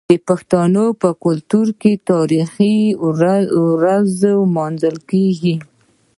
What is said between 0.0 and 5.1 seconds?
د پښتنو په کلتور کې د تاریخي ورځو لمانځل